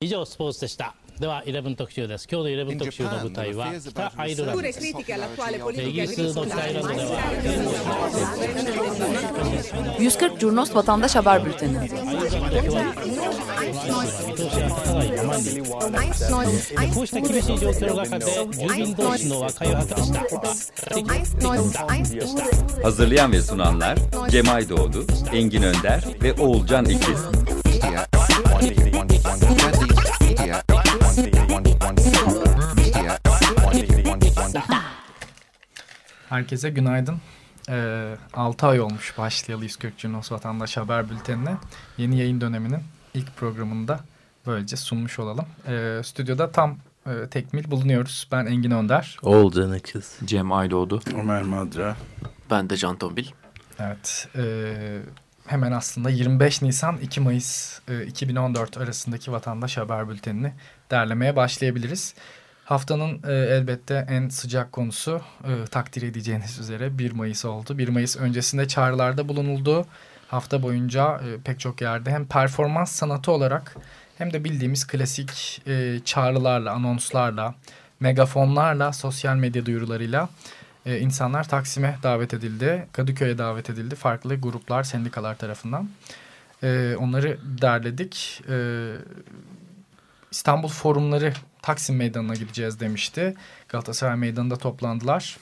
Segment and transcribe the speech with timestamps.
[0.00, 5.02] 以上スポーツでしたでは11特集です今日の11特集の舞台は北アイルランドですイギ
[6.02, 7.20] リスの北アイルランドでは
[9.98, 11.88] 140 Curnos Vatandaş Haber Bülteni.
[16.94, 20.20] こうした厳しい状況の中で住民同士の和解を図りした
[22.84, 23.98] Hazırlayan ve sunanlar
[24.28, 27.26] Cemay Doğdu, Engin Önder ve Oğulcan İkiz.
[36.28, 37.18] Herkese günaydın.
[37.68, 41.56] Ee, 6 ay olmuş başlayalı 140 Cunos Vatandaş Haber Bülteni'ne.
[41.98, 42.80] Yeni yayın döneminin
[43.14, 44.00] ilk programında
[44.46, 45.46] böylece sunmuş olalım.
[45.68, 48.28] Ee, stüdyoda tam e, tekmil bulunuyoruz.
[48.32, 49.16] Ben Engin Önder.
[49.22, 50.18] Oğulcan Akız.
[50.24, 51.00] Cem Aydoğdu.
[51.14, 51.96] Ömer Madra.
[52.50, 53.26] Ben de Can Tombil.
[53.78, 54.28] Evet.
[54.36, 54.42] E,
[55.48, 60.52] hemen aslında 25 Nisan 2 Mayıs e, 2014 arasındaki Vatandaş Haber Bülteni'ni
[60.90, 62.14] derlemeye başlayabiliriz.
[62.64, 67.78] Haftanın e, elbette en sıcak konusu e, takdir edeceğiniz üzere 1 Mayıs oldu.
[67.78, 69.86] 1 Mayıs öncesinde çağrılarda bulunuldu.
[70.28, 73.76] Hafta boyunca e, pek çok yerde hem performans sanatı olarak
[74.18, 77.54] hem de bildiğimiz klasik e, çağrılarla, anonslarla,
[78.00, 80.28] megafonlarla, sosyal medya duyurularıyla
[80.88, 82.88] e, insanlar Taksim'e davet edildi.
[82.92, 83.94] Kadıköy'e davet edildi.
[83.94, 85.88] Farklı gruplar, sendikalar tarafından.
[86.62, 88.42] E, onları derledik.
[88.48, 88.92] E,
[90.30, 93.34] İstanbul forumları Taksim Meydanı'na gideceğiz demişti.
[93.68, 95.36] Galatasaray Meydanı'nda toplandılar.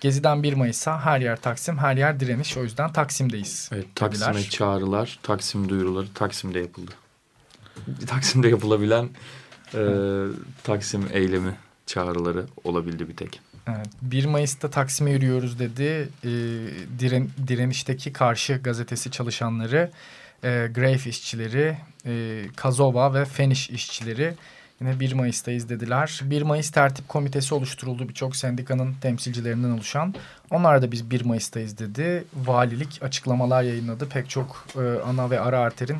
[0.00, 2.56] Gezi'den 1 Mayıs'a her yer Taksim, her yer direniş.
[2.56, 3.70] O yüzden Taksim'deyiz.
[3.72, 4.50] Evet, Taksim'e dediler.
[4.50, 6.92] çağrılar, Taksim duyuruları Taksim'de yapıldı.
[8.06, 9.08] Taksim'de yapılabilen
[9.74, 9.82] e,
[10.64, 11.54] Taksim eylemi
[11.86, 13.40] çağrıları olabildi bir tek.
[13.68, 16.08] Evet, 1 Mayıs'ta Taksim'e yürüyoruz dedi.
[16.24, 16.28] E,
[16.98, 19.90] diren, direnişteki karşı gazetesi çalışanları,
[20.44, 24.34] e, Greyf işçileri, e, Kazova ve Feniş işçileri
[24.80, 26.20] yine 1 Mayıs'tayız dediler.
[26.24, 30.14] 1 Mayıs tertip komitesi oluşturuldu birçok sendikanın temsilcilerinden oluşan.
[30.50, 32.24] Onlar da biz 1 Mayıs'tayız dedi.
[32.34, 34.08] Valilik açıklamalar yayınladı.
[34.08, 35.98] Pek çok e, ana ve ara arterin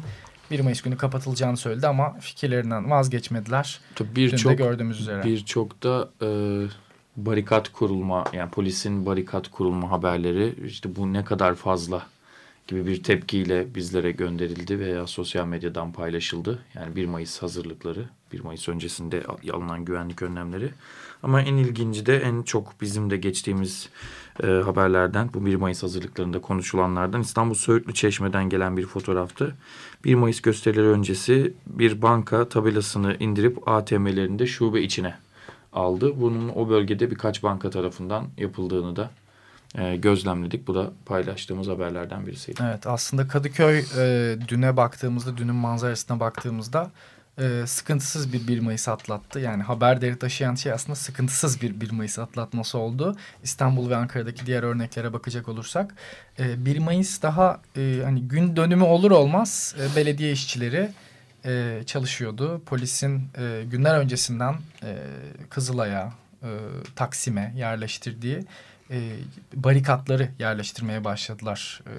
[0.51, 3.81] 1 Mayıs günü kapatılacağını söyledi ama fikirlerinden vazgeçmediler.
[4.01, 5.25] Birçok gördüğümüz üzere.
[5.25, 6.29] birçok da e,
[7.17, 12.07] barikat kurulma yani polisin barikat kurulma haberleri işte bu ne kadar fazla
[12.67, 16.59] gibi bir tepkiyle bizlere gönderildi veya sosyal medyadan paylaşıldı.
[16.75, 19.23] Yani 1 Mayıs hazırlıkları, 1 Mayıs öncesinde
[19.53, 20.71] alınan güvenlik önlemleri.
[21.23, 23.89] Ama en ilginci de en çok bizim de geçtiğimiz
[24.43, 29.55] e, haberlerden bu 1 Mayıs hazırlıklarında konuşulanlardan İstanbul Söğütlü Çeşme'den gelen bir fotoğraftı.
[30.05, 35.15] 1 Mayıs gösterileri öncesi bir banka tabelasını indirip ATM'lerinde şube içine
[35.77, 36.21] aldı.
[36.21, 39.11] Bunun o bölgede birkaç banka tarafından yapıldığını da
[39.79, 40.67] e, gözlemledik.
[40.67, 42.61] Bu da paylaştığımız haberlerden birisiydi.
[42.65, 46.91] Evet aslında Kadıköy e, düne baktığımızda, dünün manzarasına baktığımızda
[47.39, 49.41] e, sıkıntısız bir 1 Mayıs atlattı.
[49.41, 53.17] Yani haber değeri taşıyan şey aslında sıkıntısız bir 1 Mayıs atlatması oldu.
[53.43, 55.95] İstanbul ve Ankara'daki diğer örneklere bakacak olursak.
[56.39, 60.91] E, 1 Mayıs daha e, hani gün dönümü olur olmaz e, belediye işçileri
[61.47, 62.63] e, çalışıyordu.
[62.67, 64.97] Polisin e, günler öncesinden e,
[65.51, 66.13] Kızılay'a,
[66.43, 66.49] e,
[66.97, 68.45] Taksim'e yerleştirdiği
[68.91, 69.13] e,
[69.55, 71.93] barikatları yerleştirmeye başladılar e,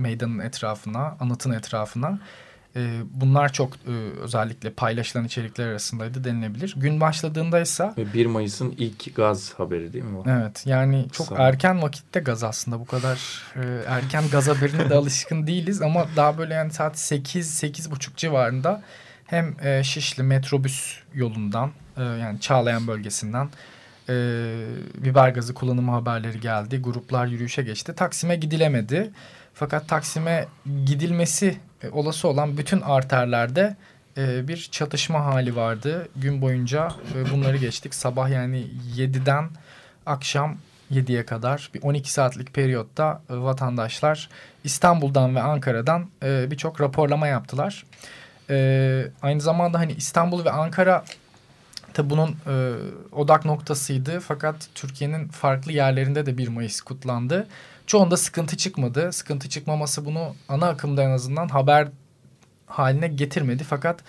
[0.00, 2.18] meydanın etrafına, anıtın etrafına.
[2.76, 3.90] E, bunlar çok e,
[4.20, 6.74] özellikle paylaşılan içerikler arasındaydı denilebilir.
[6.76, 7.92] Gün başladığında ise...
[7.98, 10.30] Ve 1 Mayıs'ın ilk gaz haberi değil mi bu?
[10.30, 14.94] Evet yani çok Sağ erken vakitte gaz aslında bu kadar e, erken gaz haberine de
[14.94, 18.82] alışkın değiliz ama daha böyle yani saat 8-8.30 civarında
[19.26, 23.48] hem e, Şişli metrobüs yolundan e, yani Çağlayan bölgesinden
[24.08, 24.14] e,
[24.94, 26.78] biber gazı kullanımı haberleri geldi.
[26.82, 27.94] Gruplar yürüyüşe geçti.
[27.94, 29.10] Taksim'e gidilemedi.
[29.54, 30.46] Fakat Taksim'e
[30.86, 33.76] gidilmesi e, olası olan bütün arterlerde
[34.16, 36.08] e, bir çatışma hali vardı.
[36.16, 37.94] Gün boyunca e, bunları geçtik.
[37.94, 38.66] Sabah yani
[38.96, 39.48] 7'den
[40.06, 40.56] akşam
[40.92, 44.28] 7'ye kadar bir 12 saatlik periyotta vatandaşlar
[44.64, 47.84] İstanbul'dan ve Ankara'dan birçok raporlama yaptılar.
[49.22, 51.04] Aynı zamanda hani İstanbul ve Ankara
[51.94, 52.74] Tabi bunun e,
[53.12, 57.46] odak noktasıydı fakat Türkiye'nin farklı yerlerinde de 1 Mayıs kutlandı.
[57.86, 59.12] Çoğunda sıkıntı çıkmadı.
[59.12, 61.88] Sıkıntı çıkmaması bunu ana akımda en azından haber
[62.66, 63.64] haline getirmedi.
[63.64, 64.00] Fakat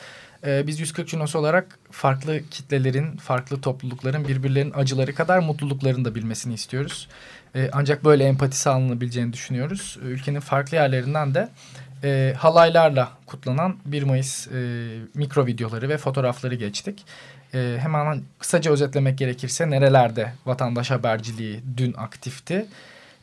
[0.45, 6.54] e, biz 140 Cunos olarak farklı kitlelerin, farklı toplulukların birbirlerinin acıları kadar mutluluklarını da bilmesini
[6.54, 7.07] istiyoruz.
[7.56, 9.98] E, ancak böyle empati sağlanabileceğini düşünüyoruz.
[10.04, 11.50] E, ülkenin farklı yerlerinden de
[12.04, 14.51] e, halaylarla kutlanan 1 Mayıs e,
[15.13, 17.06] mikro videoları ve fotoğrafları geçtik.
[17.54, 22.66] E, hemen kısaca özetlemek gerekirse nerelerde vatandaş haberciliği dün aktifti.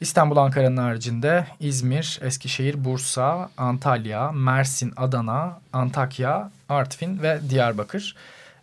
[0.02, 8.16] İstanbul, Ankara'nın haricinde İzmir, Eskişehir, Bursa, Antalya, Mersin, Adana, Antakya, Artvin ve Diyarbakır.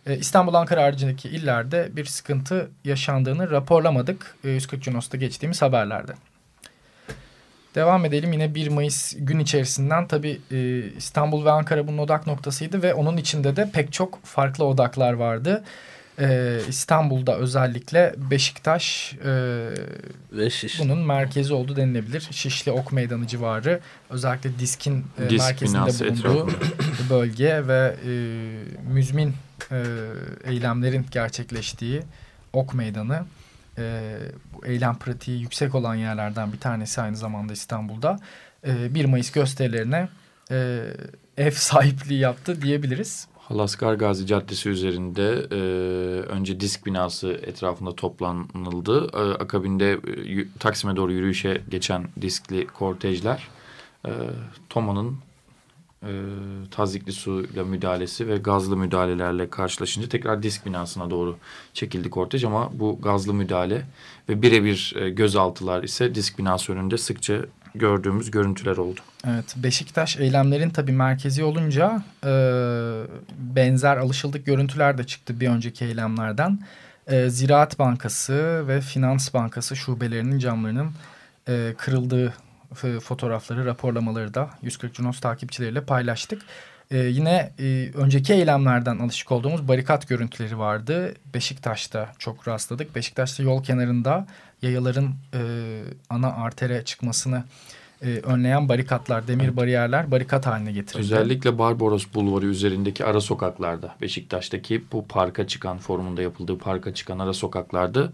[0.06, 4.36] Ee, İstanbul, Ankara haricindeki illerde bir sıkıntı yaşandığını raporlamadık.
[4.44, 6.12] 140 Cunos'ta geçtiğimiz haberlerde.
[7.74, 12.82] Devam edelim yine 1 Mayıs gün içerisinden tabi e, İstanbul ve Ankara bunun odak noktasıydı
[12.82, 15.64] ve onun içinde de pek çok farklı odaklar vardı.
[16.20, 19.30] E, İstanbul'da özellikle Beşiktaş e,
[20.32, 20.80] ve Şiş.
[20.80, 22.28] bunun merkezi oldu denilebilir.
[22.30, 23.80] Şişli Ok Meydanı civarı
[24.10, 26.50] özellikle diskin e, Disk merkezinde bulunduğu
[27.10, 28.12] bölge ve e,
[28.92, 29.34] müzmin
[29.70, 29.84] e,
[30.44, 32.02] eylemlerin gerçekleştiği
[32.52, 33.24] Ok Meydanı
[33.78, 34.02] e,
[34.52, 38.18] bu eylem pratiği yüksek olan yerlerden bir tanesi aynı zamanda İstanbul'da.
[38.66, 40.08] E, 1 Mayıs gösterilerine
[40.50, 40.82] e,
[41.36, 43.29] ev sahipliği yaptı diyebiliriz.
[43.50, 45.56] Halaskar Gazi Caddesi üzerinde e,
[46.22, 49.10] önce disk binası etrafında toplanıldı.
[49.12, 53.48] E, akabinde e, Taksim'e doğru yürüyüşe geçen diskli kortejler
[54.06, 54.10] e,
[54.68, 55.16] Toma'nın
[56.02, 56.10] e,
[56.70, 61.36] tazikli suyla müdahalesi ve gazlı müdahalelerle karşılaşınca tekrar disk binasına doğru
[61.74, 63.86] çekildi kortej ama bu gazlı müdahale
[64.28, 67.42] ve birebir e, gözaltılar ise disk binası önünde sıkça
[67.74, 69.00] gördüğümüz görüntüler oldu.
[69.26, 72.32] Evet Beşiktaş eylemlerin tabii merkezi olunca e,
[73.38, 76.58] benzer alışıldık görüntüler de çıktı bir önceki eylemlerden.
[77.06, 80.92] E, Ziraat Bankası ve Finans Bankası şubelerinin camlarının
[81.48, 82.34] e, kırıldığı
[83.02, 86.42] fotoğrafları, raporlamaları da 140 Cunos takipçileriyle paylaştık.
[86.90, 91.14] Ee, yine e, önceki eylemlerden alışık olduğumuz barikat görüntüleri vardı.
[91.34, 92.94] Beşiktaş'ta çok rastladık.
[92.94, 94.26] Beşiktaş'ta yol kenarında
[94.62, 95.40] yayaların e,
[96.10, 97.44] ana artere çıkmasını
[98.02, 101.02] e, önleyen barikatlar, demir bariyerler barikat haline getirildi.
[101.02, 107.32] Özellikle Barbaros Bulvarı üzerindeki ara sokaklarda, Beşiktaş'taki bu parka çıkan, forumunda yapıldığı parka çıkan ara
[107.32, 108.12] sokaklarda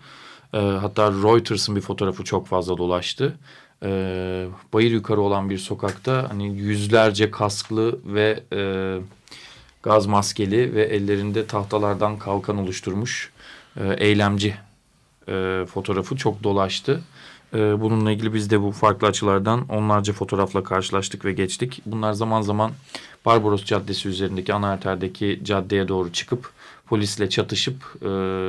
[0.55, 3.37] e, hatta Reuters'ın bir fotoğrafı çok fazla dolaştı
[3.83, 8.61] e, bayır yukarı olan bir sokakta hani yüzlerce kasklı ve e,
[9.83, 13.33] gaz maskeli ve ellerinde tahtalardan kalkan oluşturmuş
[13.77, 14.55] e, eylemci
[15.29, 17.03] e, fotoğrafı çok dolaştı.
[17.55, 21.83] E, bununla ilgili biz de bu farklı açılardan onlarca fotoğrafla karşılaştık ve geçtik.
[21.87, 22.73] Bunlar zaman zaman
[23.27, 26.51] Barbaros Caddesi üzerindeki ana arterdeki caddeye doğru çıkıp
[26.87, 28.09] polisle çatışıp e,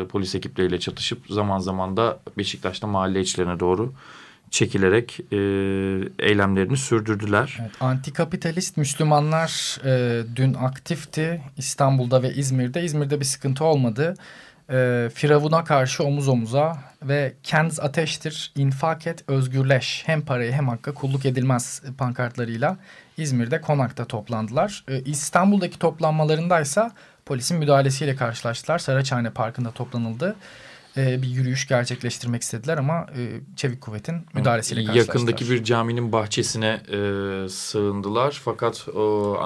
[0.09, 3.93] polis ekipleriyle çatışıp zaman zaman da Beşiktaş'ta mahalle içlerine doğru
[4.51, 5.37] çekilerek e,
[6.27, 7.57] eylemlerini sürdürdüler.
[7.61, 12.83] Evet, antikapitalist Müslümanlar e, dün aktifti İstanbul'da ve İzmir'de.
[12.83, 14.15] İzmir'de bir sıkıntı olmadı.
[14.69, 20.03] E, Firavun'a karşı omuz omuza ve kenz ateştir, infak et, özgürleş.
[20.05, 22.77] Hem parayı hem hakka kulluk edilmez pankartlarıyla
[23.17, 24.83] İzmir'de konakta toplandılar.
[24.87, 26.91] E, İstanbul'daki toplanmalarındaysa
[27.25, 28.79] polisin müdahalesiyle karşılaştılar.
[28.79, 30.35] Saraçhane Parkı'nda toplanıldı
[30.97, 35.15] e, bir yürüyüş gerçekleştirmek istediler ama e, Çevik Kuvvet'in müdahalesiyle karşılaştılar.
[35.15, 39.37] Yakındaki bir caminin bahçesine e, sığındılar fakat o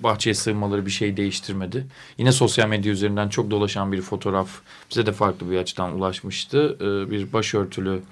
[0.00, 1.86] bahçeye sığınmaları bir şey değiştirmedi.
[2.18, 4.48] Yine sosyal medya üzerinden çok dolaşan bir fotoğraf
[4.90, 6.76] bize de farklı bir açıdan ulaşmıştı.
[6.80, 8.02] E, bir başörtülü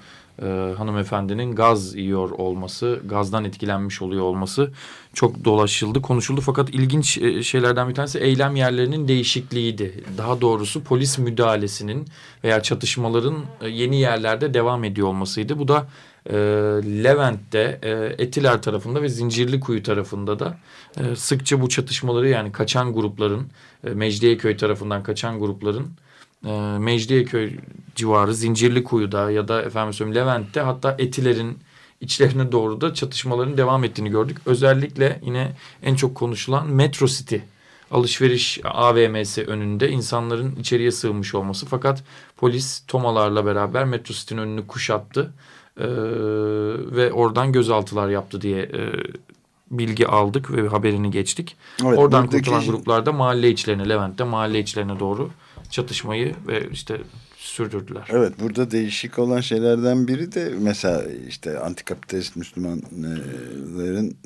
[0.43, 4.71] e, hanımefendinin gaz yiyor olması, gazdan etkilenmiş oluyor olması
[5.15, 6.41] çok dolaşıldı, konuşuldu.
[6.41, 10.05] Fakat ilginç e, şeylerden bir tanesi eylem yerlerinin değişikliğiydi.
[10.19, 12.07] Daha doğrusu polis müdahalesinin
[12.45, 15.59] veya çatışmaların e, yeni yerlerde devam ediyor olmasıydı.
[15.59, 15.87] Bu da
[16.27, 16.35] e,
[17.05, 17.91] Levent'te, e,
[18.25, 20.57] Etiler tarafında ve Zincirlikuyu tarafında da
[21.01, 23.47] e, sıkça bu çatışmaları yani kaçan grupların,
[23.87, 25.87] e, Mecidiyeköy tarafından kaçan grupların
[26.47, 27.57] e, Mecidiyeköy
[27.95, 31.59] civarı Zincirlikuyu'da ya da efendim söyleyeyim Levent'te hatta Etiler'in
[32.01, 34.39] içlerine doğru da çatışmaların devam ettiğini gördük.
[34.47, 37.37] Özellikle yine en çok konuşulan Metro City
[37.91, 41.67] alışveriş AVM'si önünde insanların içeriye sığmış olması.
[41.67, 42.05] Fakat
[42.37, 45.33] polis tomalarla beraber Metro City'nin önünü kuşattı
[45.81, 45.85] ee,
[46.97, 48.93] ve oradan gözaltılar yaptı diye e,
[49.71, 51.57] bilgi aldık ve haberini geçtik.
[51.85, 55.31] Evet, oradan kurtulan gruplarda mahalle içlerine Levent'te mahalle içlerine doğru
[55.71, 57.01] çatışmayı ve işte
[57.37, 58.09] sürdürdüler.
[58.11, 64.17] Evet burada değişik olan şeylerden biri de mesela işte antikapitalist Müslümanların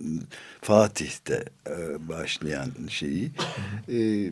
[0.63, 3.31] Fatih'te e, başlayan şeyi.
[3.93, 4.31] E,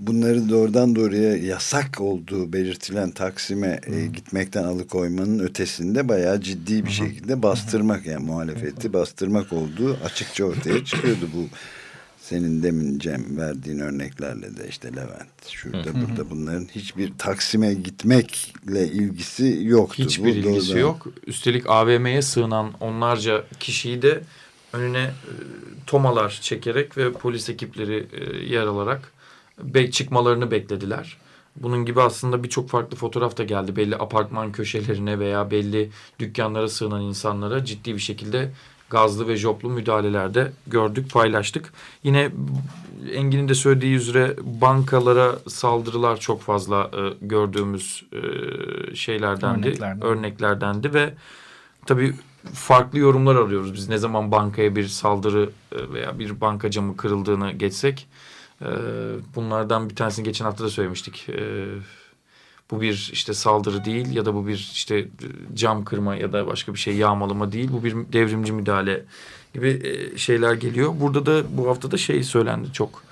[0.00, 7.42] bunları doğrudan doğruya yasak olduğu belirtilen Taksim'e e, gitmekten alıkoymanın ötesinde bayağı ciddi bir şekilde
[7.42, 11.48] bastırmak yani muhalefeti bastırmak olduğu açıkça ortaya çıkıyordu bu
[12.24, 16.08] senin demin Cem verdiğin örneklerle de işte Levent şurada hı hı.
[16.08, 20.02] burada bunların hiçbir Taksim'e gitmekle ilgisi yoktu.
[20.02, 20.80] Hiçbir Bu ilgisi doğrudan...
[20.80, 21.06] yok.
[21.26, 24.22] Üstelik AVM'ye sığınan onlarca kişiyi de
[24.72, 25.32] önüne e,
[25.86, 29.12] tomalar çekerek ve polis ekipleri e, yer alarak
[29.62, 31.16] be çıkmalarını beklediler.
[31.56, 33.76] Bunun gibi aslında birçok farklı fotoğraf da geldi.
[33.76, 38.50] Belli apartman köşelerine veya belli dükkanlara sığınan insanlara ciddi bir şekilde
[38.94, 41.72] gazlı ve joplu müdahalelerde gördük, paylaştık.
[42.02, 42.30] Yine
[43.12, 48.20] Engin'in de söylediği üzere bankalara saldırılar çok fazla e, gördüğümüz e,
[48.96, 50.04] şeylerdendi, Örneklerden.
[50.04, 51.14] örneklerdendi ve
[51.86, 52.14] tabii
[52.54, 53.74] farklı yorumlar arıyoruz.
[53.74, 58.06] Biz ne zaman bankaya bir saldırı e, veya bir banka camı kırıldığını geçsek
[58.62, 58.68] e,
[59.34, 61.26] bunlardan bir tanesini geçen hafta da söylemiştik.
[62.64, 65.08] E, bu bir işte saldırı değil ya da bu bir işte
[65.54, 67.68] cam kırma ya da başka bir şey yağmalama değil.
[67.72, 69.04] Bu bir devrimci müdahale
[69.54, 69.82] gibi
[70.16, 70.94] şeyler geliyor.
[71.00, 73.02] Burada da bu hafta da şey söylendi çok.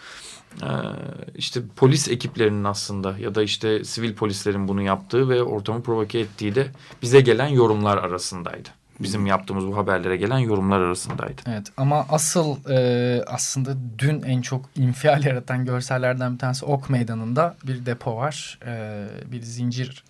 [1.34, 6.54] işte polis ekiplerinin aslında ya da işte sivil polislerin bunu yaptığı ve ortamı provoke ettiği
[6.54, 6.66] de
[7.02, 8.68] bize gelen yorumlar arasındaydı
[9.02, 11.42] bizim yaptığımız bu haberlere gelen yorumlar arasındaydı.
[11.46, 17.56] Evet ama asıl e, aslında dün en çok infial yaratan görsellerden bir tanesi Ok Meydanı'nda
[17.64, 18.58] bir depo var.
[18.66, 20.04] E, bir zincir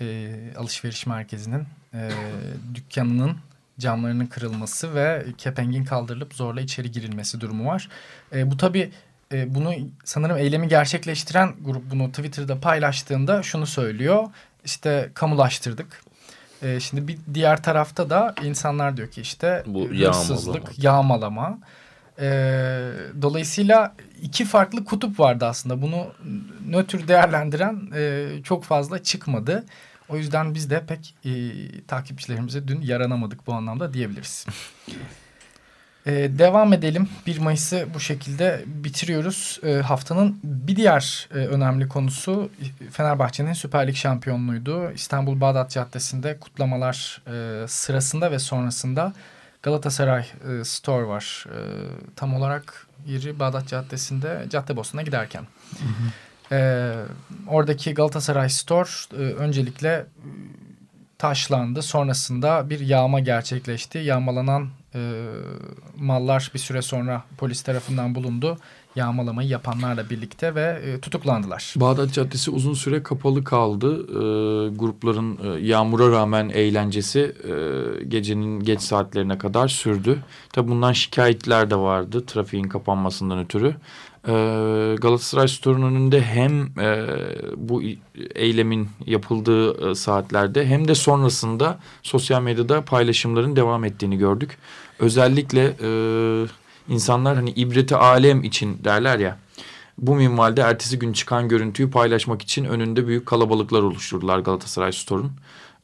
[0.00, 1.64] e, alışveriş merkezinin
[1.94, 2.10] e,
[2.74, 3.36] dükkanının
[3.78, 7.88] camlarının kırılması ve kepengin kaldırılıp zorla içeri girilmesi durumu var.
[8.32, 8.90] E, bu tabii
[9.32, 14.24] e, bunu sanırım eylemi gerçekleştiren grup bunu Twitter'da paylaştığında şunu söylüyor.
[14.64, 16.02] İşte kamulaştırdık
[16.62, 21.42] e, şimdi bir diğer tarafta da insanlar diyor ki işte Bu hırsızlık, yağmalama.
[21.42, 21.58] yağmalama.
[22.20, 22.28] E,
[23.22, 25.82] dolayısıyla iki farklı kutup vardı aslında.
[25.82, 26.06] Bunu
[26.68, 29.64] nötr değerlendiren e, çok fazla çıkmadı.
[30.08, 31.30] O yüzden biz de pek e,
[31.86, 34.46] takipçilerimize dün yaranamadık bu anlamda diyebiliriz.
[36.08, 37.08] Ee, devam edelim.
[37.26, 39.60] 1 Mayıs'ı bu şekilde bitiriyoruz.
[39.62, 42.50] Ee, haftanın bir diğer e, önemli konusu
[42.92, 44.90] Fenerbahçe'nin Süper Lig şampiyonluğuydu.
[44.92, 49.12] İstanbul Bağdat Caddesi'nde kutlamalar e, sırasında ve sonrasında
[49.62, 51.46] Galatasaray e, Store var.
[51.46, 51.58] E,
[52.16, 55.42] tam olarak yeri Bağdat Caddesi'nde Caddebostan'a giderken.
[55.78, 56.54] Hı hı.
[56.54, 56.92] E,
[57.46, 60.06] oradaki Galatasaray Store e, öncelikle e,
[61.18, 61.82] taşlandı.
[61.82, 63.98] Sonrasında bir yağma gerçekleşti.
[63.98, 65.22] Yağmalanan e,
[65.98, 68.58] mallar bir süre sonra polis tarafından bulundu.
[68.96, 71.74] Yağmalamayı yapanlarla birlikte ve e, tutuklandılar.
[71.76, 74.02] Bağdat Caddesi uzun süre kapalı kaldı.
[74.10, 74.20] E,
[74.68, 77.54] grupların e, yağmura rağmen eğlencesi e,
[78.04, 80.18] gecenin geç saatlerine kadar sürdü.
[80.52, 83.74] Tabi bundan şikayetler de vardı trafiğin kapanmasından ötürü.
[84.28, 84.32] E,
[85.00, 87.06] Galatasaray Store'un önünde hem e,
[87.56, 87.82] bu
[88.34, 94.58] eylemin yapıldığı e, saatlerde hem de sonrasında sosyal medyada paylaşımların devam ettiğini gördük.
[94.98, 95.90] Özellikle e,
[96.88, 99.38] insanlar hani ibreti alem için derler ya
[99.98, 105.32] bu minvalde ertesi gün çıkan görüntüyü paylaşmak için önünde büyük kalabalıklar oluşturdular Galatasaray Store'un.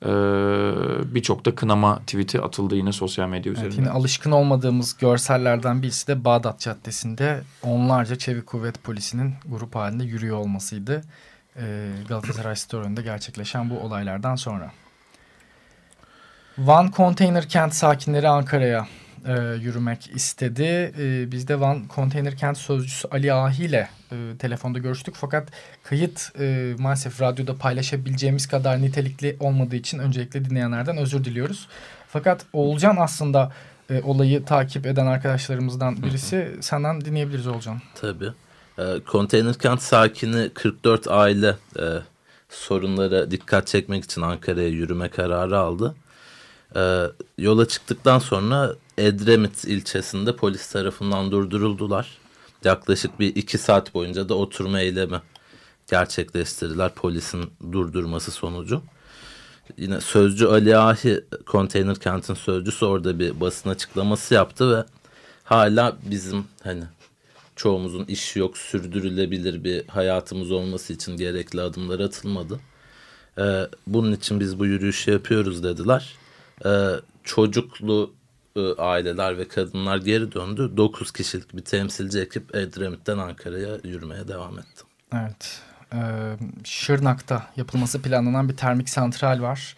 [0.05, 3.69] Ee, Birçok da kınama tweet'i atıldı yine sosyal medya üzerinde.
[3.69, 10.05] Evet, yine alışkın olmadığımız görsellerden birisi de Bağdat Caddesi'nde onlarca Çevik Kuvvet Polisi'nin grup halinde
[10.05, 11.03] yürüyor olmasıydı.
[11.57, 14.71] Ee, Galatasaray Store önünde gerçekleşen bu olaylardan sonra.
[16.59, 18.87] Van Container Kent sakinleri Ankara'ya
[19.25, 20.93] e, yürümek istedi.
[20.99, 25.15] E, biz de Van Konteyner Kent Sözcüsü Ali Ahi ile e, telefonda görüştük.
[25.15, 25.49] Fakat
[25.85, 31.69] kayıt e, maalesef radyoda paylaşabileceğimiz kadar nitelikli olmadığı için öncelikle dinleyenlerden özür diliyoruz.
[32.09, 33.53] Fakat Oğulcan aslında
[33.91, 36.57] e, olayı takip eden arkadaşlarımızdan birisi.
[36.61, 37.81] Senden dinleyebiliriz Oğulcan.
[37.95, 38.31] Tabii.
[38.79, 41.85] E, Kent sakini 44 aile e,
[42.49, 45.95] sorunlara dikkat çekmek için Ankara'ya yürüme kararı aldı.
[46.77, 47.03] E,
[47.39, 52.19] yola çıktıktan sonra Edremit ilçesinde polis tarafından durduruldular.
[52.65, 55.23] Yaklaşık bir iki saat boyunca da oturma eylemi
[55.91, 58.83] gerçekleştirdiler polisin durdurması sonucu.
[59.77, 64.85] Yine sözcü Ali Ahi konteyner kentin sözcüsü orada bir basın açıklaması yaptı ve
[65.45, 66.85] hala bizim hani
[67.57, 72.61] çoğumuzun işi yok sürdürülebilir bir hayatımız olması için gerekli adımlar atılmadı.
[73.39, 76.15] Ee, bunun için biz bu yürüyüşü yapıyoruz dediler.
[76.67, 76.89] Ee,
[77.25, 78.13] çocuklu
[78.79, 80.73] aileler ve kadınlar geri döndü.
[80.77, 84.85] 9 kişilik bir temsilci ekip Edremit'ten Ankara'ya yürümeye devam etti.
[85.13, 85.61] Evet.
[85.93, 85.97] Ee,
[86.65, 89.77] Şırnak'ta yapılması planlanan bir termik santral var.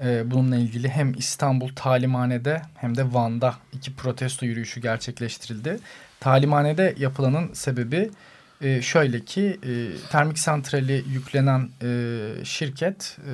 [0.00, 5.78] Ee, bununla ilgili hem İstanbul Talimhane'de hem de Van'da iki protesto yürüyüşü gerçekleştirildi.
[6.20, 8.10] Talimhane'de yapılanın sebebi
[8.60, 9.72] e, şöyle ki e,
[10.10, 13.32] termik santrali yüklenen e, şirket e,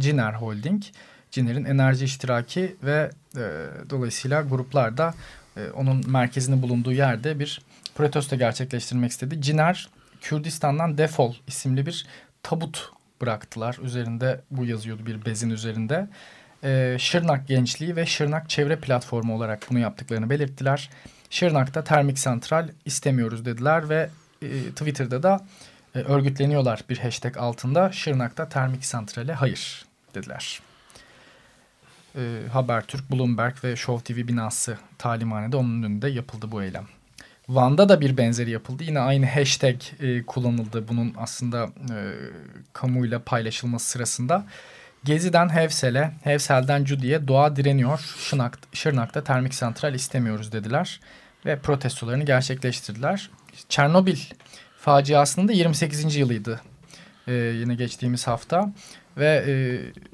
[0.00, 0.82] Ciner Holding
[1.30, 5.14] Ciner'in enerji iştiraki ve e, dolayısıyla gruplar da
[5.56, 7.62] e, onun merkezinin bulunduğu yerde bir
[7.94, 9.42] protesto gerçekleştirmek istedi.
[9.42, 9.88] Ciner
[10.20, 12.06] Kürdistan'dan Defol isimli bir
[12.42, 13.78] tabut bıraktılar.
[13.82, 16.08] Üzerinde bu yazıyordu bir bezin üzerinde.
[16.64, 20.90] E, Şırnak Gençliği ve Şırnak Çevre Platformu olarak bunu yaptıklarını belirttiler.
[21.30, 24.10] Şırnak'ta termik santral istemiyoruz dediler ve
[24.42, 25.46] e, Twitter'da da
[25.94, 27.92] e, örgütleniyorlar bir hashtag altında.
[27.92, 29.84] Şırnak'ta termik santrale hayır
[30.14, 30.60] dediler.
[32.16, 36.86] E, Habertürk, Bloomberg ve Show TV binası talimhanede onun önünde yapıldı bu eylem.
[37.48, 38.84] Van'da da bir benzeri yapıldı.
[38.84, 41.98] Yine aynı hashtag e, kullanıldı bunun aslında e,
[42.72, 44.46] kamuyla paylaşılması sırasında.
[45.04, 48.14] Gezi'den Hevsel'e, Hevsel'den Cudi'ye doğa direniyor.
[48.18, 51.00] Şırnak, Şırnak'ta termik santral istemiyoruz dediler.
[51.46, 53.30] Ve protestolarını gerçekleştirdiler.
[53.68, 54.18] Çernobil
[54.78, 56.16] faciasının da 28.
[56.16, 56.60] yılıydı.
[57.28, 58.72] Ee, yine geçtiğimiz hafta.
[59.16, 59.52] Ve e,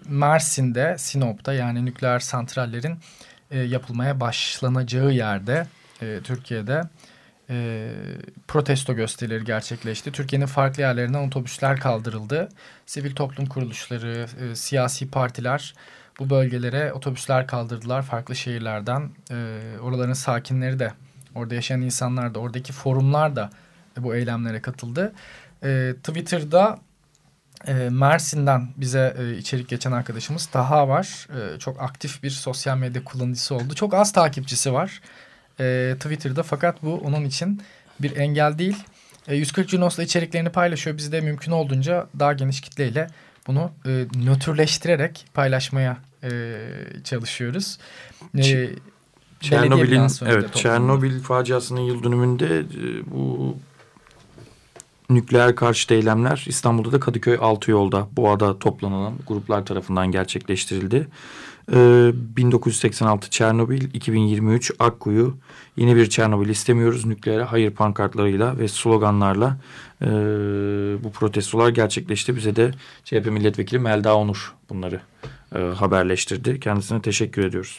[0.09, 2.99] Mersin'de, Sinop'ta yani nükleer santrallerin
[3.50, 5.67] e, yapılmaya başlanacağı yerde
[6.02, 6.83] e, Türkiye'de
[7.50, 7.90] e,
[8.49, 10.12] protesto gösterileri gerçekleşti.
[10.12, 12.49] Türkiye'nin farklı yerlerinden otobüsler kaldırıldı.
[12.87, 15.75] Sivil toplum kuruluşları, e, siyasi partiler
[16.19, 19.11] bu bölgelere otobüsler kaldırdılar farklı şehirlerden.
[19.31, 20.93] E, oraların sakinleri de,
[21.35, 23.50] orada yaşayan insanlar da, oradaki forumlar da
[23.97, 25.12] bu eylemlere katıldı.
[25.64, 26.78] E, Twitter'da
[27.67, 31.29] e, Mersin'den bize e, içerik geçen arkadaşımız Taha var.
[31.31, 33.75] E, çok aktif bir sosyal medya kullanıcısı oldu.
[33.75, 35.00] Çok az takipçisi var
[35.61, 37.62] e, Twitter'da fakat bu onun için
[38.00, 38.77] bir engel değil.
[39.29, 40.97] E, 140 Junos'la içeriklerini paylaşıyor.
[40.97, 43.07] Biz de mümkün olduğunca daha geniş kitleyle
[43.47, 46.31] bunu e, nötrleştirerek paylaşmaya e,
[47.05, 47.79] çalışıyoruz.
[48.38, 48.71] E,
[49.41, 53.57] Çernobil'in evet Çernobil faciasının yıl dönümünde e, bu
[55.11, 61.09] nükleer karşıtı eylemler İstanbul'da da Kadıköy Altı Yolda Boğa'da toplanan gruplar tarafından gerçekleştirildi.
[61.69, 65.37] 1986 ee, Çernobil, 2023 Akkuyu,
[65.77, 69.57] yeni bir Çernobil istemiyoruz nükleere hayır pankartlarıyla ve sloganlarla
[70.03, 70.07] e,
[71.05, 72.37] bu protestolar gerçekleşti.
[72.37, 72.71] Bize de
[73.05, 75.00] CHP milletvekili Melda Onur bunları
[75.55, 76.61] e, haberleştirdi.
[76.61, 77.79] Kendisine teşekkür ediyoruz.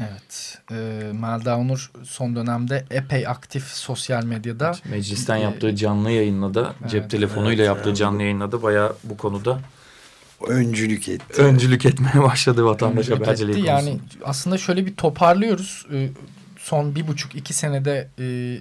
[0.00, 0.74] Evet, e,
[1.12, 4.68] Melda Onur son dönemde epey aktif sosyal medyada.
[4.68, 8.62] Evet, meclisten e, yaptığı canlı yayınla da evet, cep telefonuyla evet, yaptığı canlı yayınla da
[8.62, 9.60] bayağı bu konuda
[10.48, 11.42] öncülük etti.
[11.42, 13.90] Öncülük etmeye başladı vatandaş haberciliği konusunda.
[13.90, 15.86] Yani aslında şöyle bir toparlıyoruz.
[15.92, 16.08] Ee,
[16.58, 18.58] son bir buçuk iki senede e,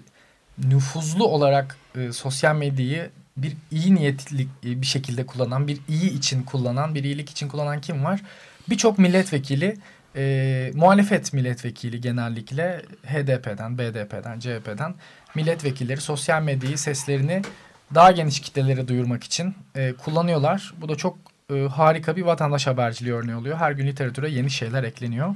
[0.68, 6.44] nüfuzlu olarak e, sosyal medyayı bir iyi niyetli e, bir şekilde kullanan, bir iyi için
[6.44, 8.22] kullanan, bir iyilik için kullanan kim var?
[8.70, 9.78] Birçok milletvekili,
[10.16, 14.96] e, muhalefet milletvekili genellikle HDP'den, BDP'den, CHP'den
[15.36, 17.42] milletvekilleri sosyal medyayı seslerini
[17.96, 20.74] daha geniş kitlelere duyurmak için e, kullanıyorlar.
[20.82, 21.18] Bu da çok
[21.54, 23.58] e, harika bir vatandaş haberciliği örneği oluyor.
[23.58, 25.36] Her gün literatüre yeni şeyler ekleniyor.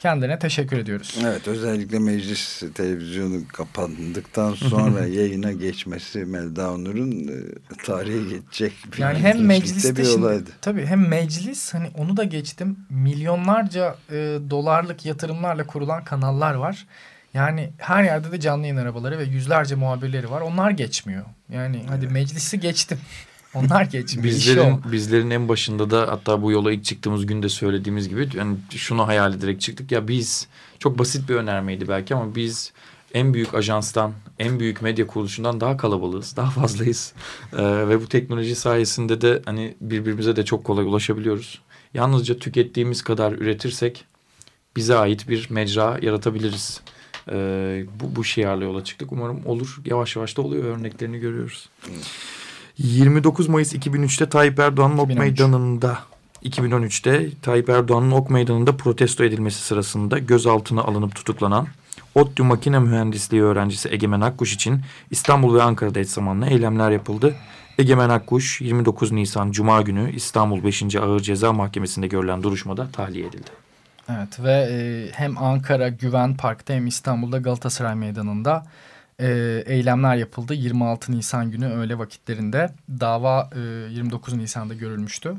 [0.00, 1.18] Kendine teşekkür ediyoruz.
[1.22, 9.18] Evet özellikle meclis televizyonu kapandıktan sonra yayına geçmesi Melda Onur'un e, tarihe geçecek bir yani
[9.18, 10.50] hem mecliste bir şimdi, olaydı.
[10.60, 16.86] Tabii hem meclis hani onu da geçtim milyonlarca e, dolarlık yatırımlarla kurulan kanallar var.
[17.34, 20.40] Yani her yerde de canlı yayın arabaları ve yüzlerce muhabirleri var.
[20.40, 21.24] Onlar geçmiyor.
[21.48, 21.90] Yani evet.
[21.90, 22.98] hadi meclisi geçtim.
[23.54, 24.24] Onlar geçmiyor.
[24.24, 29.06] Bizlerin, bizlerin en başında da hatta bu yola ilk çıktığımız günde söylediğimiz gibi yani şunu
[29.06, 29.92] hayal ederek çıktık.
[29.92, 32.72] Ya biz çok basit bir önermeydi belki ama biz
[33.14, 37.12] en büyük ajanstan, en büyük medya kuruluşundan daha kalabalığız, daha fazlayız.
[37.52, 41.60] Ee, ve bu teknoloji sayesinde de hani birbirimize de çok kolay ulaşabiliyoruz.
[41.94, 44.04] Yalnızca tükettiğimiz kadar üretirsek
[44.76, 46.80] bize ait bir mecra yaratabiliriz.
[47.30, 49.12] Ee, bu, bu şiarla yola çıktık.
[49.12, 49.80] Umarım olur.
[49.84, 50.64] Yavaş yavaş da oluyor.
[50.64, 51.68] Örneklerini görüyoruz.
[52.76, 52.86] Hmm.
[52.86, 55.98] 29 Mayıs 2003'te Tayyip Erdoğan'ın Ok Meydanı'nda
[56.44, 61.66] 2013'te Tayyip Erdoğan'ın Ok Meydanı'nda protesto edilmesi sırasında gözaltına alınıp tutuklanan
[62.14, 67.34] ODTÜ Makine Mühendisliği öğrencisi Egemen Akkuş için İstanbul ve Ankara'da eş zamanlı eylemler yapıldı.
[67.78, 70.96] Egemen Akkuş 29 Nisan Cuma günü İstanbul 5.
[70.96, 73.50] Ağır Ceza Mahkemesi'nde görülen duruşmada tahliye edildi.
[74.08, 78.66] Evet ve e, hem Ankara Güven Park'ta hem İstanbul'da Galatasaray Meydanı'nda
[79.20, 80.54] e, eylemler yapıldı.
[80.54, 83.60] 26 Nisan günü öğle vakitlerinde dava e,
[83.92, 85.34] 29 Nisan'da görülmüştü.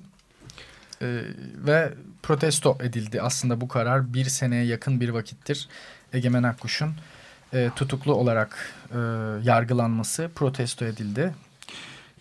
[1.02, 1.22] E,
[1.68, 5.68] ve protesto edildi aslında bu karar bir seneye yakın bir vakittir
[6.14, 6.92] Egemen Akkuş'un
[7.54, 8.98] e, tutuklu olarak e,
[9.44, 11.34] yargılanması protesto edildi.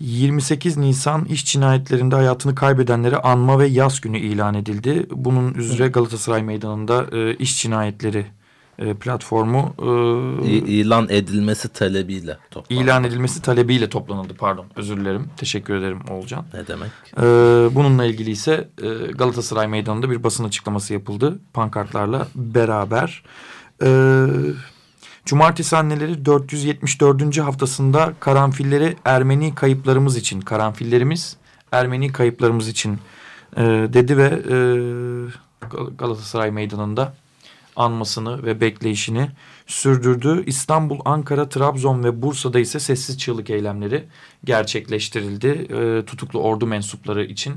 [0.00, 5.06] 28 Nisan iş cinayetlerinde hayatını kaybedenlere anma ve yaz günü ilan edildi.
[5.10, 8.26] Bunun üzere Galatasaray Meydanı'nda e, iş cinayetleri
[9.00, 9.74] platformu
[10.44, 12.82] e, ilan edilmesi talebiyle toplandı.
[12.82, 16.44] İlan edilmesi talebiyle toplanıldı pardon özür dilerim teşekkür ederim Olcan.
[16.54, 16.90] Ne demek?
[17.16, 17.22] E,
[17.74, 23.22] bununla ilgili ise e, Galatasaray Meydanı'nda bir basın açıklaması yapıldı pankartlarla beraber.
[23.82, 24.26] E,
[25.24, 27.38] Cumartesi anneleri 474.
[27.38, 31.36] haftasında karanfilleri Ermeni kayıplarımız için karanfillerimiz
[31.72, 32.98] Ermeni kayıplarımız için
[33.56, 34.56] e, dedi ve e,
[35.98, 37.14] Galatasaray Meydanı'nda
[37.76, 39.28] anmasını ve bekleyişini
[39.66, 40.44] sürdürdü.
[40.46, 44.04] İstanbul, Ankara, Trabzon ve Bursa'da ise sessiz çığlık eylemleri
[44.44, 45.48] gerçekleştirildi.
[45.48, 47.54] E, tutuklu ordu mensupları için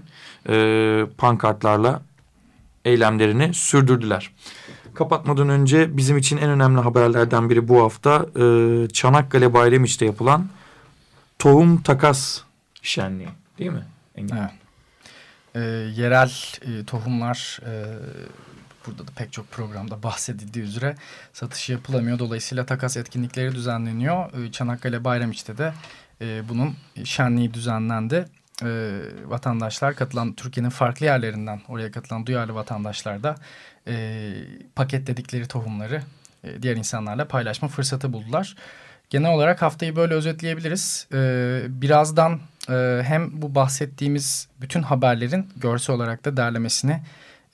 [0.50, 2.02] e, pankartlarla
[2.86, 4.32] eylemlerini sürdürdüler.
[4.94, 10.48] Kapatmadan önce bizim için en önemli haberlerden biri bu hafta e, Çanakkale Bayramiç'te yapılan
[11.40, 12.42] tohum takas
[12.82, 13.86] şenliği değil mi?
[14.16, 14.36] Engin?
[14.36, 14.52] Evet.
[15.56, 15.60] E,
[16.02, 17.72] yerel e, tohumlar e,
[18.88, 20.95] burada da pek çok programda bahsedildiği üzere
[21.34, 22.19] satış yapılamıyor.
[22.19, 24.43] Dolayısıyla takas etkinlikleri düzenleniyor.
[24.43, 25.73] E, Çanakkale Bayramiç'te de
[26.21, 28.26] e, bunun şenliği düzenlendi.
[28.63, 33.36] E, vatandaşlar katılan Türkiye'nin farklı yerlerinden oraya katılan duyarlı vatandaşlar da
[33.88, 34.34] e,
[34.76, 36.02] paketledikleri tohumları
[36.43, 38.56] e, diğer insanlarla paylaşma fırsatı buldular.
[39.10, 41.08] Genel olarak haftayı böyle özetleyebiliriz.
[41.13, 42.39] E, birazdan
[43.04, 47.02] hem bu bahsettiğimiz bütün haberlerin görsel olarak da derlemesini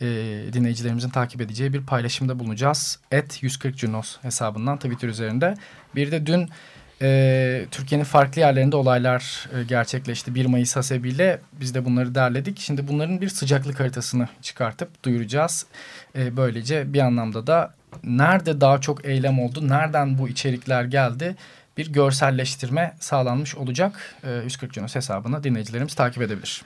[0.03, 2.99] e, dinleyicilerimizin takip edeceği bir paylaşımda bulunacağız.
[3.11, 5.53] Et 140 Junos hesabından Twitter üzerinde.
[5.95, 6.49] Bir de dün
[7.01, 10.35] e, Türkiye'nin farklı yerlerinde olaylar e, gerçekleşti.
[10.35, 12.59] 1 Mayıs hasebiyle biz de bunları derledik.
[12.59, 15.65] Şimdi bunların bir sıcaklık haritasını çıkartıp duyuracağız.
[16.15, 21.35] E, böylece bir anlamda da nerede daha çok eylem oldu, nereden bu içerikler geldi
[21.77, 24.15] bir görselleştirme sağlanmış olacak.
[24.23, 26.61] E, 140 Junos hesabını dinleyicilerimiz takip edebilir.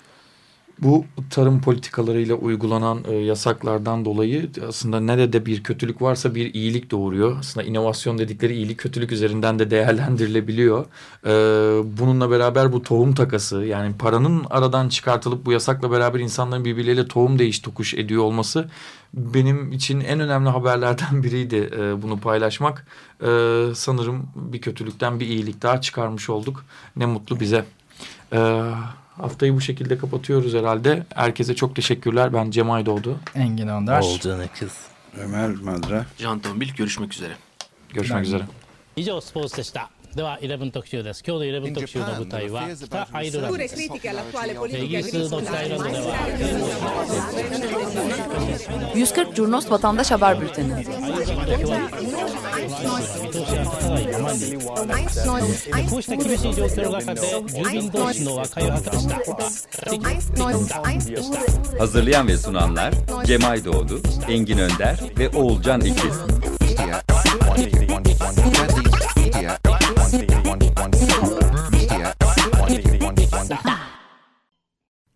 [0.80, 7.38] Bu tarım politikalarıyla uygulanan e, yasaklardan dolayı aslında nerede bir kötülük varsa bir iyilik doğuruyor.
[7.40, 10.86] Aslında inovasyon dedikleri iyilik kötülük üzerinden de değerlendirilebiliyor.
[11.26, 11.30] E,
[12.00, 17.40] bununla beraber bu tohum takası yani paranın aradan çıkartılıp bu yasakla beraber insanların birbirleriyle tohum
[17.40, 18.70] değiş tokuş ediyor olması
[19.13, 22.88] benim için en önemli haberlerden biriydi e, bunu paylaşmak.
[23.22, 23.28] E,
[23.76, 26.66] sanırım bir kötülükten bir iyilik daha çıkarmış olduk.
[26.96, 27.66] Ne mutlu bize.
[28.32, 28.74] Evet.
[29.16, 31.07] Haftayı bu şekilde kapatıyoruz herhalde.
[31.14, 32.35] Herkese çok teşekkürler.
[32.35, 33.18] Ben Cemay Doğdu.
[33.35, 34.01] Engin Önder.
[34.01, 34.79] Olcan Kız.
[35.18, 36.07] Ömer Madra.
[36.18, 37.33] Can Tombil görüşmek üzere.
[37.95, 38.42] Görüşmek üzere.
[38.95, 43.99] 以上スポーツでした では11特集です今日の11特集の舞台は北アイルランドですイギ
[44.99, 46.16] リスの北アイルランドでは
[48.95, 50.85] 140 Curnos Vatandaş Haber Bülteni
[55.90, 59.03] こうした厳しい状況の中で住民同士の和解を図りま
[59.51, 59.66] し
[60.68, 60.83] た
[61.79, 66.36] Hazırlayan ve sunanlar Cemay Doğdu, Engin Önder ve Oğulcan İkiz.